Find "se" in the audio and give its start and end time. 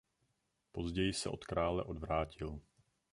1.13-1.29